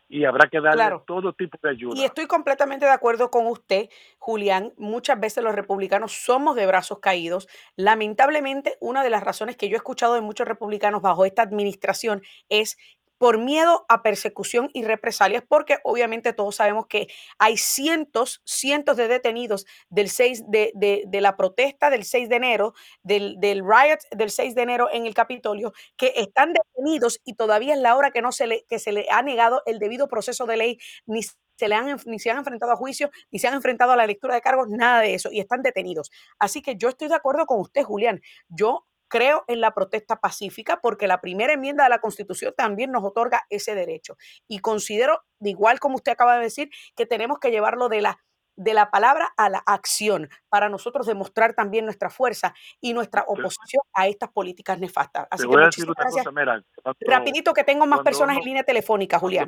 [0.07, 1.99] y habrá que darle todo tipo de ayuda.
[1.99, 3.89] Y estoy completamente de acuerdo con usted,
[4.19, 4.73] Julián.
[4.77, 7.47] Muchas veces los republicanos somos de brazos caídos.
[7.75, 12.21] Lamentablemente, una de las razones que yo he escuchado de muchos republicanos bajo esta administración
[12.49, 12.77] es
[13.17, 17.07] por miedo a persecución y represalias, porque obviamente todos sabemos que
[17.39, 22.73] hay cientos, cientos de detenidos del 6 de, de- la protesta del 6 de enero,
[23.03, 27.73] del, del riot del 6 de enero en el Capitolio, que están detenidos y todavía
[27.73, 30.45] es la hora que no se le, que se le ha negado el debido proceso
[30.45, 33.53] de ley, ni se le han, ni se han enfrentado a juicio, ni se han
[33.53, 36.11] enfrentado a la lectura de cargos, nada de eso, y están detenidos.
[36.37, 38.21] Así que yo estoy de acuerdo con usted, Julián.
[38.49, 43.03] Yo creo en la protesta pacífica porque la primera enmienda de la Constitución también nos
[43.03, 44.17] otorga ese derecho.
[44.47, 48.19] Y considero, de igual como usted acaba de decir, que tenemos que llevarlo de la
[48.57, 53.81] de la palabra a la acción para nosotros demostrar también nuestra fuerza y nuestra oposición
[53.93, 55.27] a estas políticas nefastas.
[55.27, 56.25] Te Así que a decir muchísimas una gracias.
[56.25, 59.45] cosa, mira, cuando- Rapidito que tengo más personas uno- en línea telefónica, Julián.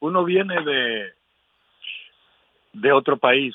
[0.00, 1.14] uno viene de,
[2.74, 3.54] de otro país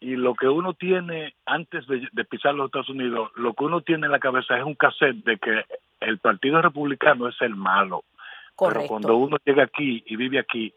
[0.00, 3.80] y lo que uno tiene antes de, de pisar los Estados Unidos, lo que uno
[3.80, 5.64] tiene en la cabeza es un cassette de que
[6.00, 8.04] el Partido Republicano es el malo.
[8.58, 9.16] Pero cuando Correcto.
[9.16, 10.72] uno llega aquí y vive aquí,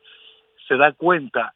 [0.67, 1.53] se da cuenta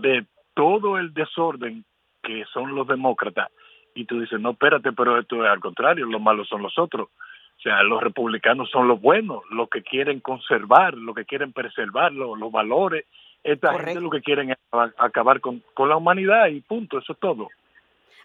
[0.00, 1.84] de todo el desorden
[2.22, 3.50] que son los demócratas.
[3.94, 7.08] Y tú dices, no, espérate, pero esto es al contrario, los malos son los otros.
[7.08, 12.12] O sea, los republicanos son los buenos, los que quieren conservar, los que quieren preservar
[12.12, 13.06] los, los valores.
[13.44, 14.58] Esta gente lo que quieren es
[14.98, 17.48] acabar con, con la humanidad y punto, eso es todo.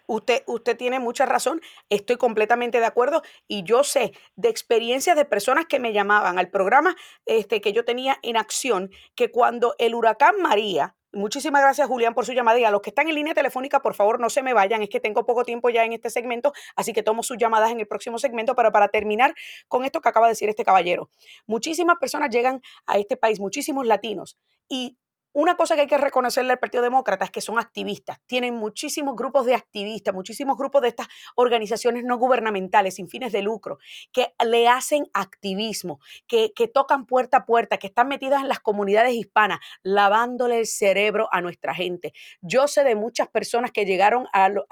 [0.06, 5.24] Usted, usted tiene mucha razón, estoy completamente de acuerdo y yo sé de experiencias de
[5.24, 9.94] personas que me llamaban al programa este, que yo tenía en acción, que cuando el
[9.94, 13.32] huracán María, muchísimas gracias Julián por su llamada y a los que están en línea
[13.32, 16.10] telefónica, por favor no se me vayan, es que tengo poco tiempo ya en este
[16.10, 19.34] segmento, así que tomo sus llamadas en el próximo segmento, pero para terminar
[19.68, 21.08] con esto que acaba de decir este caballero,
[21.46, 24.36] muchísimas personas llegan a este país, muchísimos latinos
[24.68, 24.98] y
[25.34, 28.18] una cosa que hay que reconocerle al Partido Demócrata es que son activistas.
[28.26, 33.42] Tienen muchísimos grupos de activistas, muchísimos grupos de estas organizaciones no gubernamentales sin fines de
[33.42, 33.78] lucro
[34.12, 38.60] que le hacen activismo, que, que tocan puerta a puerta, que están metidas en las
[38.60, 42.12] comunidades hispanas, lavándole el cerebro a nuestra gente.
[42.40, 44.64] Yo sé de muchas personas que llegaron al,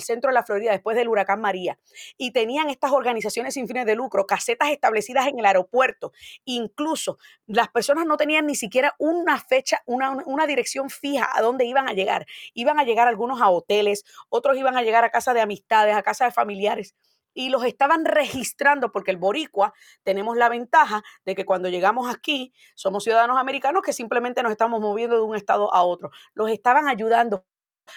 [0.00, 1.78] centro de la Florida después del huracán María
[2.18, 6.12] y tenían estas organizaciones sin fines de lucro, casetas establecidas en el aeropuerto,
[6.44, 11.88] incluso las personas no tenían ni siquiera una fecha, una- dirección fija a dónde iban
[11.88, 12.26] a llegar.
[12.54, 16.02] Iban a llegar algunos a hoteles, otros iban a llegar a casa de amistades, a
[16.02, 16.94] casa de familiares.
[17.32, 22.52] Y los estaban registrando porque el boricua tenemos la ventaja de que cuando llegamos aquí
[22.74, 26.10] somos ciudadanos americanos que simplemente nos estamos moviendo de un estado a otro.
[26.34, 27.44] Los estaban ayudando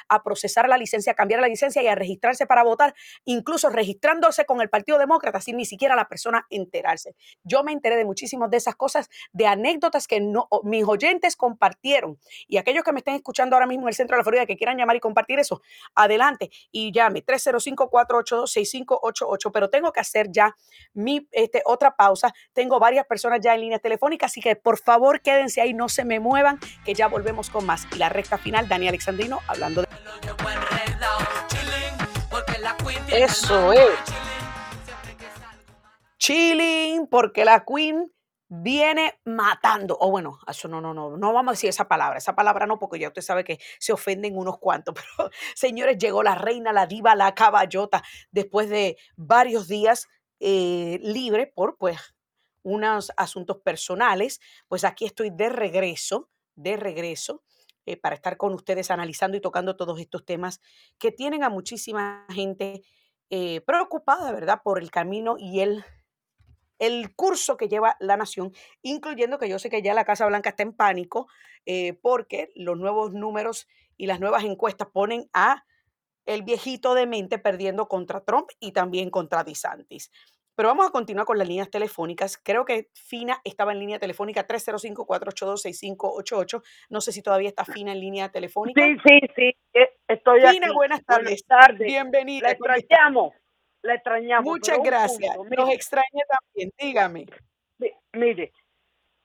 [0.08, 2.94] a procesar la licencia, a cambiar la licencia y a registrarse para votar,
[3.26, 7.16] incluso registrándose con el Partido Demócrata sin ni siquiera la persona enterarse.
[7.44, 12.20] Yo me enteré de muchísimas de esas cosas, de anécdotas que no, mis oyentes compartieron.
[12.48, 14.58] Y aquellos que me estén escuchando ahora mismo en el centro de la Florida que
[14.58, 15.62] quieran llamar y compartir eso,
[15.96, 19.52] adelante y llame 305-482-6588.
[19.52, 20.56] Pero tengo que hacer ya
[20.94, 22.34] mi este, otra pausa.
[22.54, 26.06] Tengo varias personas ya en línea telefónica, así que por favor quédense ahí, no se
[26.06, 27.88] me muevan, que ya volvemos con más.
[27.94, 29.83] Y la recta final, Dani Alexandrino hablando
[33.16, 34.00] Eso es.
[36.18, 38.12] chilling, porque la Queen
[38.48, 39.98] viene matando.
[40.00, 42.18] O bueno, eso no, no, no, no vamos a decir esa palabra.
[42.18, 44.96] Esa palabra no, porque ya usted sabe que se ofenden unos cuantos.
[45.18, 50.08] Pero, señores, llegó la reina, la diva, la caballota, después de varios días
[50.40, 52.00] eh, libre por, pues,
[52.64, 54.40] unos asuntos personales.
[54.68, 57.44] Pues aquí estoy de regreso, de regreso.
[57.86, 60.62] Eh, para estar con ustedes analizando y tocando todos estos temas
[60.98, 62.82] que tienen a muchísima gente
[63.30, 65.84] eh, preocupada, ¿verdad?, por el camino y el
[66.80, 70.50] el curso que lleva la nación, incluyendo que yo sé que ya la Casa Blanca
[70.50, 71.28] está en pánico
[71.66, 75.64] eh, porque los nuevos números y las nuevas encuestas ponen a
[76.26, 80.12] el viejito de mente perdiendo contra Trump y también contra DeSantis.
[80.56, 82.38] Pero vamos a continuar con las líneas telefónicas.
[82.38, 86.64] Creo que Fina estaba en línea telefónica 305-482-6588.
[86.90, 88.82] No sé si todavía está Fina en línea telefónica.
[88.82, 90.76] Sí, sí, sí, eh, estoy Fina, aquí.
[90.76, 91.44] buenas tardes.
[91.48, 91.88] Buenas tardes.
[91.88, 92.48] Bienvenida.
[92.48, 93.34] La extrañamos,
[93.82, 94.46] la extrañamos.
[94.46, 95.36] Muchas gracias.
[95.36, 96.72] punto, mire, extrañé también.
[96.80, 97.26] Dígame.
[97.80, 98.54] mi- mire,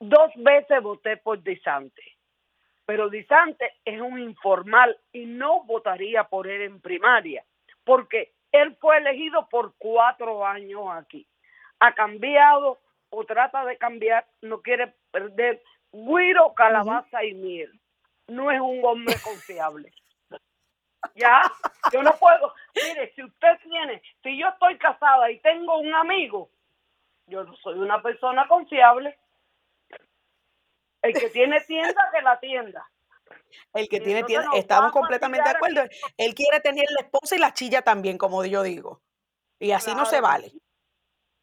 [0.00, 2.02] dos veces voté por Disante,
[2.86, 7.44] pero Disante es un informal y no votaría por él en primaria,
[7.84, 11.26] porque él fue elegido por cuatro años aquí.
[11.80, 12.78] Ha cambiado
[13.10, 17.80] o trata de cambiar, no quiere perder guiro, calabaza y miel.
[18.26, 19.92] No es un hombre confiable.
[21.14, 21.42] Ya,
[21.92, 22.54] yo no puedo.
[22.74, 26.50] Mire, si usted tiene, si yo estoy casada y tengo un amigo,
[27.26, 29.16] yo no soy una persona confiable.
[31.02, 32.88] El que tiene tienda, que la tienda.
[33.74, 34.24] El que tiene
[34.54, 35.80] estamos completamente de acuerdo.
[35.82, 35.96] aquí.
[36.16, 39.02] Él quiere tener la esposa y la chilla también, como yo digo.
[39.58, 40.52] Y así no se vale.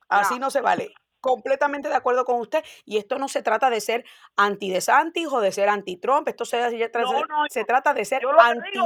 [0.09, 0.41] Así No.
[0.41, 0.93] no se vale.
[1.21, 2.63] completamente de acuerdo con usted.
[2.85, 4.05] Y esto no se trata de ser
[4.37, 6.27] anti-DeSantis o de ser anti-Trump.
[6.27, 8.79] Esto se, se, No, no, se trata de ser anti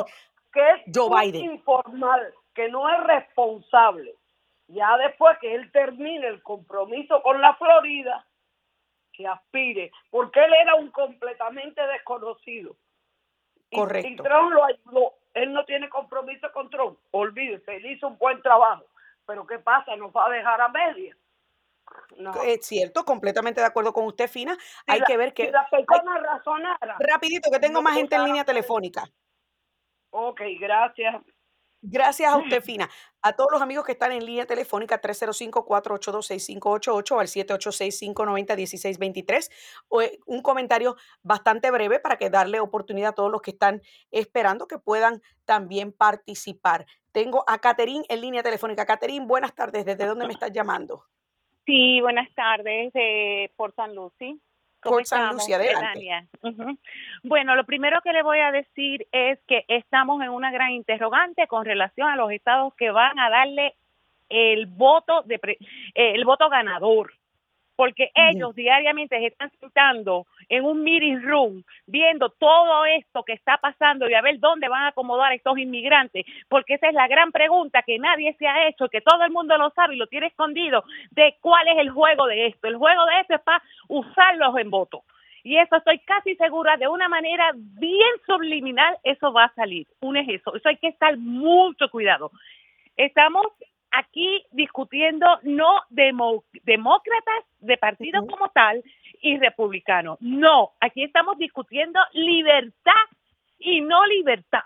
[0.54, 1.52] que es Joe Biden.
[1.52, 4.16] informal, que no es responsable.
[4.68, 8.26] Ya después que él termine el compromiso con la Florida,
[9.12, 12.76] que aspire, porque él era un completamente desconocido.
[13.72, 14.24] Y- Y, Correcto.
[14.24, 15.14] Trump lo ayudó.
[15.34, 16.98] Él no tiene compromiso con Trump.
[17.12, 18.86] Olvídese, él hizo un buen trabajo.
[19.26, 19.96] Pero ¿qué pasa?
[19.96, 21.16] ¿Nos va a dejar a medias?
[22.18, 22.34] No.
[22.44, 24.56] Es cierto, completamente de acuerdo con usted, Fina.
[24.56, 25.52] Si Hay la- que ver si que...
[25.52, 26.96] las personas razonaran.
[27.00, 29.08] Rapidito, que tengo no más gente en línea telefónica.
[30.12, 31.16] Ok, gracias.
[31.82, 32.88] Gracias a usted, Fina.
[33.22, 39.50] A todos los amigos que están en línea telefónica 305-482-6588 o al 786-590-1623.
[39.88, 43.82] O, eh, Un comentario bastante breve para que darle oportunidad a todos los que están
[44.12, 46.86] esperando que puedan también participar.
[47.14, 48.86] Tengo a Caterín en línea telefónica.
[48.86, 49.86] Caterín, buenas tardes.
[49.86, 51.06] ¿Desde dónde me estás llamando?
[51.66, 54.42] Sí, buenas tardes, eh, por San Lucy.
[54.82, 56.28] ¿Cómo Por San adelante.
[57.24, 61.48] Bueno, lo primero que le voy a decir es que estamos en una gran interrogante
[61.48, 63.76] con relación a los estados que van a darle
[64.30, 65.58] el voto de pre-
[65.96, 67.14] eh, el voto ganador,
[67.80, 73.58] porque ellos diariamente se están sentando en un meeting room viendo todo esto que está
[73.58, 77.08] pasando y a ver dónde van a acomodar a estos inmigrantes, porque esa es la
[77.08, 80.08] gran pregunta que nadie se ha hecho, que todo el mundo lo sabe y lo
[80.08, 82.68] tiene escondido, de cuál es el juego de esto.
[82.68, 85.06] El juego de esto es para usarlos en voto.
[85.46, 89.88] Y eso estoy casi segura, de una manera bien subliminal, eso va a salir.
[90.02, 90.54] Un es eso.
[90.54, 92.30] Eso hay que estar mucho cuidado.
[92.98, 93.48] Estamos
[93.92, 98.84] aquí discutiendo no demócratas de partido como tal
[99.22, 100.18] y republicanos.
[100.22, 102.94] No, aquí estamos discutiendo libertad
[103.58, 104.64] y no libertad.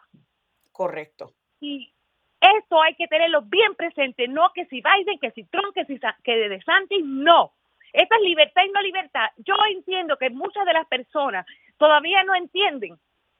[0.71, 1.31] Correcto.
[1.59, 1.91] Y
[2.39, 5.99] esto hay que tenerlo bien presente, no que si Biden, que si Trump, que si
[6.23, 7.53] que de DeSantis, no.
[7.93, 9.29] Esta es libertad y no libertad.
[9.37, 11.45] Yo entiendo que muchas de las personas
[11.77, 12.97] todavía no entienden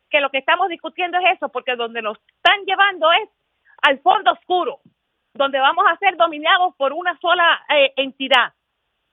[0.10, 3.30] que lo que estamos discutiendo es eso, porque donde nos están llevando es
[3.82, 4.80] al fondo oscuro,
[5.34, 8.54] donde vamos a ser dominados por una sola eh, entidad.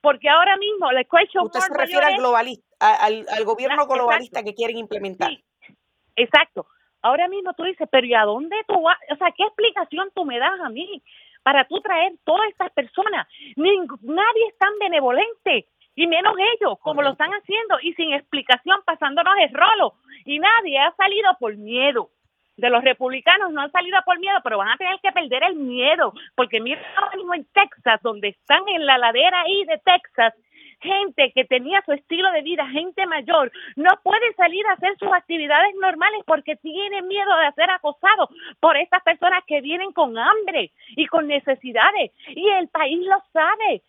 [0.01, 3.75] Porque ahora mismo la question Usted se refiere al es- globalista, a- al, al gobierno
[3.83, 3.93] Exacto.
[3.95, 5.29] globalista que quieren implementar.
[5.29, 5.43] Sí,
[6.15, 6.67] exacto.
[7.03, 8.97] Ahora mismo tú dices, pero ¿y a dónde tú vas?
[9.11, 11.01] O sea, ¿qué explicación tú me das a mí
[11.43, 13.27] para tú traer todas estas personas?
[13.55, 18.81] Ning- nadie es tan benevolente, y menos ellos, como lo están haciendo, y sin explicación,
[18.85, 19.95] pasándonos el rolo.
[20.25, 22.09] Y nadie ha salido por miedo.
[22.61, 25.55] De los republicanos no han salido por miedo, pero van a tener que perder el
[25.55, 30.35] miedo, porque mira ahora mismo en Texas, donde están en la ladera ahí de Texas,
[30.79, 35.11] gente que tenía su estilo de vida, gente mayor, no puede salir a hacer sus
[35.11, 40.71] actividades normales porque tiene miedo de ser acosado por estas personas que vienen con hambre
[40.89, 42.11] y con necesidades.
[42.27, 43.81] Y el país lo sabe.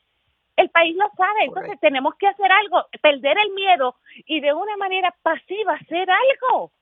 [0.56, 1.86] El país lo sabe, entonces Correcto.
[1.86, 3.96] tenemos que hacer algo, perder el miedo
[4.26, 6.72] y de una manera pasiva hacer algo,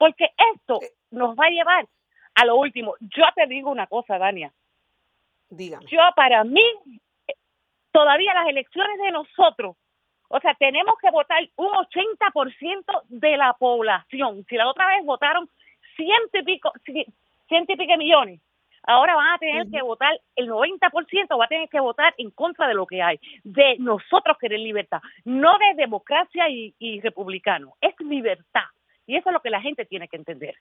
[0.00, 0.88] porque esto Eh.
[1.10, 1.86] nos va a llevar
[2.34, 2.94] a lo último.
[3.00, 4.50] Yo te digo una cosa, Dania,
[5.50, 5.84] Dígame.
[5.90, 6.62] yo para mí,
[7.28, 7.34] eh,
[7.92, 9.76] todavía las elecciones de nosotros,
[10.28, 14.44] o sea, tenemos que votar un 80% de la población.
[14.48, 15.48] Si la otra vez votaron
[15.96, 17.06] ciento y pico, ci-
[17.48, 18.40] ciento y pico millones,
[18.84, 22.66] ahora van a tener que votar, el 90% va a tener que votar en contra
[22.68, 27.94] de lo que hay, de nosotros querer libertad, no de democracia y, y republicano, es
[28.00, 28.64] libertad.
[29.10, 30.54] Y eso es lo que la gente tiene que entender.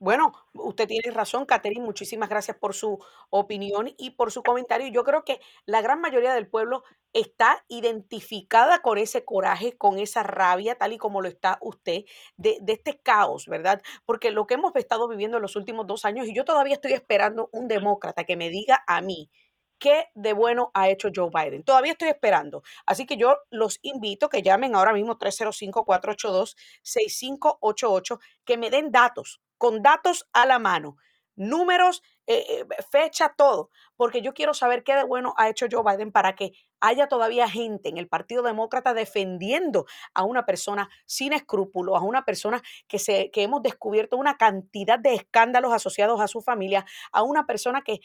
[0.00, 1.84] Bueno, usted tiene razón, Catherine.
[1.84, 2.98] Muchísimas gracias por su
[3.30, 4.88] opinión y por su comentario.
[4.88, 10.24] Yo creo que la gran mayoría del pueblo está identificada con ese coraje, con esa
[10.24, 12.02] rabia, tal y como lo está usted,
[12.36, 13.80] de, de este caos, ¿verdad?
[14.04, 16.94] Porque lo que hemos estado viviendo en los últimos dos años, y yo todavía estoy
[16.94, 19.30] esperando un demócrata que me diga a mí
[19.78, 21.62] qué de bueno ha hecho Joe Biden.
[21.64, 22.62] Todavía estoy esperando.
[22.86, 29.82] Así que yo los invito que llamen ahora mismo 305-482-6588, que me den datos, con
[29.82, 30.96] datos a la mano,
[31.36, 35.82] números, eh, eh, fecha, todo, porque yo quiero saber qué de bueno ha hecho Joe
[35.84, 41.32] Biden para que haya todavía gente en el Partido Demócrata defendiendo a una persona sin
[41.32, 46.28] escrúpulos, a una persona que, se, que hemos descubierto una cantidad de escándalos asociados a
[46.28, 48.00] su familia, a una persona que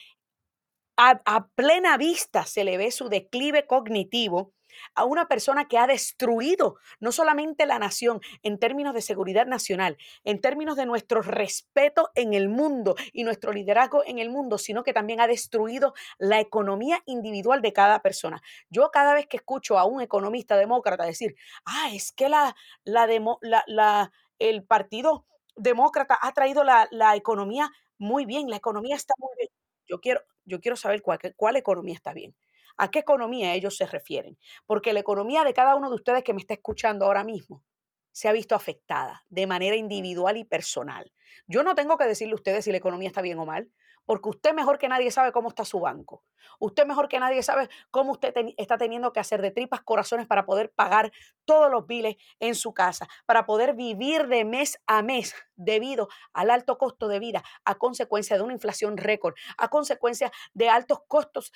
[1.25, 4.53] a, plena vista se le ve su declive cognitivo,
[4.95, 9.97] a una persona que ha destruido no solamente la nación en términos de seguridad nacional,
[10.23, 14.83] en términos de nuestro respeto en el mundo y nuestro liderazgo en el mundo, sino
[14.83, 18.41] que también ha destruido la economía individual de cada persona.
[18.69, 21.35] Yo cada vez que escucho a un economista demócrata decir,
[21.65, 25.25] ah, es que la, la, demo- la- la- el partido
[25.55, 29.49] demócrata ha traído la, la economía muy bien, la economía está muy bien.
[29.87, 32.35] Yo quiero, yo quiero saber cuál, cuál economía está bien.
[32.77, 36.33] a qué economía ellos se refieren, porque la economía de cada uno de ustedes que
[36.33, 37.63] me está escuchando ahora mismo
[38.11, 41.11] se ha visto afectada de manera individual y personal.
[41.47, 43.69] Yo no tengo que decirle a ustedes si la economía está bien o mal,
[44.09, 46.23] porque usted mejor que nadie sabe cómo está su banco.
[46.57, 50.47] Usted mejor que nadie sabe cómo usted está teniendo que hacer de tripas corazones para
[50.47, 51.11] poder pagar
[51.45, 56.49] todos los biles en su casa, para poder vivir de mes a mes debido al
[56.49, 61.51] alto costo de vida, a consecuencia de una inflación récord, a consecuencia de altos costos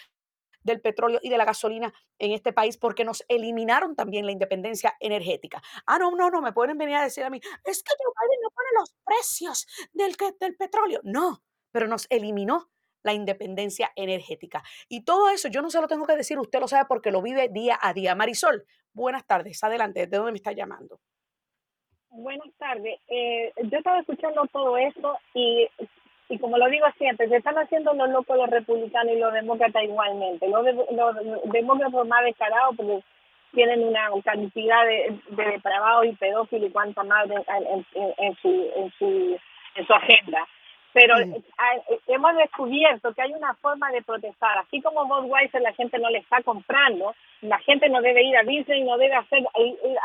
[0.61, 4.95] del petróleo y de la gasolina en este país porque nos eliminaron también la independencia
[4.99, 5.59] energética.
[5.87, 8.41] Ah, no, no, no, me pueden venir a decir a mí, es que Joe Biden
[8.43, 11.01] no pone los precios del, del petróleo.
[11.03, 11.41] No,
[11.73, 12.69] pero nos eliminó
[13.03, 14.63] la independencia energética.
[14.87, 17.21] Y todo eso yo no se lo tengo que decir, usted lo sabe porque lo
[17.21, 18.15] vive día a día.
[18.15, 18.63] Marisol,
[18.93, 21.01] buenas tardes, adelante, ¿de dónde me está llamando?
[22.09, 22.99] Buenas tardes.
[23.09, 25.67] Eh, yo estaba escuchando todo esto y
[26.29, 29.83] y como lo digo siempre, se están haciendo los locos los republicanos y los demócratas
[29.83, 30.47] igualmente.
[30.47, 30.65] Los,
[31.51, 33.03] demócratas más descarados porque
[33.53, 39.37] tienen una cantidad de, depravados y pedófilos y en, su, en, su,
[39.75, 40.47] en su agenda.
[40.93, 41.15] Pero
[42.07, 44.59] hemos descubierto que hay una forma de protestar.
[44.59, 48.43] Así como Budweiser la gente no le está comprando, la gente no debe ir a
[48.43, 49.43] Disney, no debe hacer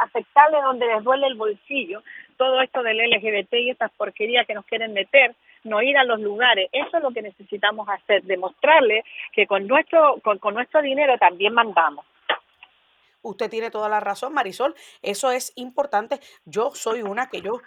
[0.03, 2.03] afectarle donde les duele el bolsillo.
[2.39, 5.35] Todo esto del LGBT y estas porquerías que nos quieren meter,
[5.65, 6.69] no ir a los lugares.
[6.73, 12.05] Eso es lo que necesitamos hacer, demostrarle que con nuestro, con, nuestro dinero también mandamos.
[13.23, 14.75] Usted tiene toda la razón, Marisol.
[15.03, 16.21] Eso es importante.
[16.45, 17.61] Yo soy una que yo,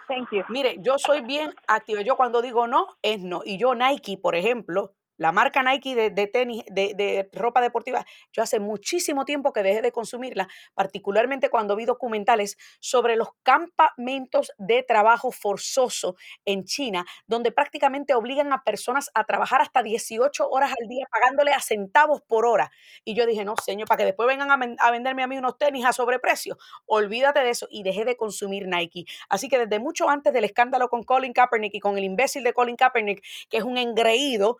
[0.48, 2.02] mire, yo soy bien activa.
[2.02, 3.42] Yo cuando digo no, es no.
[3.44, 8.58] Y yo Nike, por ejemplo, la marca Nike de, tenis, de, ropa deportiva, yo hace
[8.58, 15.30] muchísimo tiempo que dejé de consumirla, particularmente cuando vi documentales sobre los campamentos de trabajo
[15.30, 21.06] forzoso en China, donde prácticamente obligan a personas a trabajar hasta 18 horas al día
[21.10, 22.72] pagándole a centavos por hora.
[23.04, 25.84] Y yo dije, no, señor, para que después vengan a, venderme a mí unos tenis
[25.84, 26.58] a sobreprecio.
[26.86, 27.68] Olvídate de eso.
[27.70, 29.04] Y dejé de consumir Nike.
[29.28, 32.52] Así que desde mucho antes del escándalo con Colin Kaepernick y con el imbécil de
[32.52, 34.58] Colin Kaepernick, que es un engreído,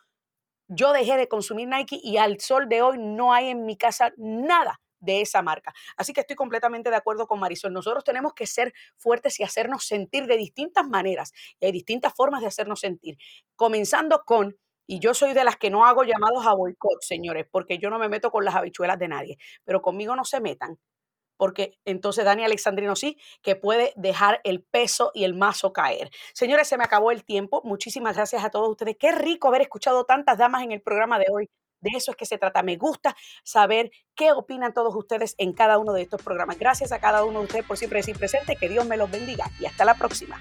[0.69, 4.13] yo dejé de consumir Nike y al sol de hoy no hay en mi casa
[4.17, 5.75] nada de esa marca.
[5.97, 7.73] Así que estoy completamente de acuerdo con Marisol.
[7.73, 11.33] Nosotros tenemos que ser fuertes y hacernos sentir de distintas maneras.
[11.61, 13.19] Y hay distintas formas de hacernos sentir.
[13.57, 14.57] Comenzando con,
[14.87, 17.99] y yo soy de las que no hago llamados a boicot, señores, porque yo no
[17.99, 20.79] me meto con las habichuelas de nadie, pero conmigo no se metan
[21.37, 26.11] porque entonces Dani Alexandrino sí, que puede dejar el peso y el mazo caer.
[26.35, 27.63] Señores, se me acabó el tiempo.
[27.65, 28.97] Muchísimas gracias a todos ustedes.
[28.99, 31.51] Qué rico haber escuchado tantas damas en el programa de hoy.
[31.81, 32.63] De eso es que se trata.
[32.63, 36.59] Me gusta saber qué opinan todos ustedes en cada uno de estos programas.
[36.59, 38.57] Gracias a cada uno de ustedes por siempre decir presente.
[38.57, 40.41] Que Dios me los bendiga y hasta la próxima.